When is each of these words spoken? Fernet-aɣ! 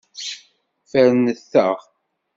Fernet-aɣ! 0.91 1.79